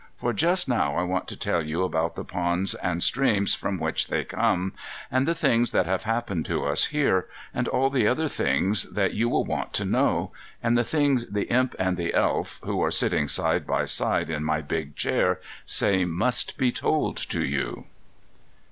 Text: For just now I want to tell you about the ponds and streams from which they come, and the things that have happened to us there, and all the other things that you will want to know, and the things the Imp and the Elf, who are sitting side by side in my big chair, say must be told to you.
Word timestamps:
For 0.19 0.33
just 0.33 0.67
now 0.67 0.95
I 0.95 1.03
want 1.03 1.27
to 1.27 1.35
tell 1.37 1.61
you 1.63 1.83
about 1.83 2.15
the 2.15 2.23
ponds 2.23 2.73
and 2.73 3.03
streams 3.03 3.53
from 3.53 3.77
which 3.77 4.07
they 4.07 4.23
come, 4.23 4.73
and 5.11 5.27
the 5.27 5.35
things 5.35 5.71
that 5.73 5.85
have 5.85 6.05
happened 6.05 6.47
to 6.47 6.65
us 6.65 6.87
there, 6.89 7.27
and 7.53 7.67
all 7.67 7.91
the 7.91 8.07
other 8.07 8.27
things 8.27 8.91
that 8.93 9.13
you 9.13 9.29
will 9.29 9.45
want 9.45 9.73
to 9.73 9.85
know, 9.85 10.31
and 10.63 10.75
the 10.75 10.83
things 10.83 11.27
the 11.29 11.43
Imp 11.53 11.75
and 11.77 11.97
the 11.97 12.15
Elf, 12.15 12.59
who 12.63 12.81
are 12.81 12.89
sitting 12.89 13.27
side 13.27 13.67
by 13.67 13.85
side 13.85 14.31
in 14.31 14.43
my 14.43 14.59
big 14.61 14.95
chair, 14.95 15.39
say 15.67 16.03
must 16.03 16.57
be 16.57 16.71
told 16.71 17.15
to 17.17 17.45
you. 17.45 17.85